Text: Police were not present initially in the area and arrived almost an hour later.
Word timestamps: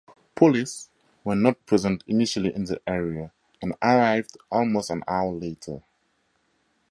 Police 0.33 0.89
were 1.23 1.35
not 1.35 1.63
present 1.67 2.03
initially 2.07 2.51
in 2.55 2.63
the 2.65 2.81
area 2.87 3.31
and 3.61 3.75
arrived 3.83 4.35
almost 4.49 4.89
an 4.89 5.03
hour 5.07 5.31
later. 5.31 5.83